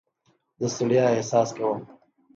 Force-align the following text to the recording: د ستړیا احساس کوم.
د 0.59 0.61
ستړیا 0.73 1.05
احساس 1.15 1.49
کوم. 1.57 1.79